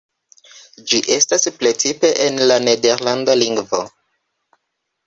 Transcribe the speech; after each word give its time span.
Ĝi 0.91 1.01
estas 1.17 1.45
precipe 1.59 2.11
en 2.27 2.41
la 2.53 2.59
nederlanda 2.71 3.39
lingvo. 3.45 3.85